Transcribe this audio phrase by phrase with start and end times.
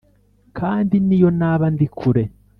[0.57, 2.23] kandi niyo naba ndi kure,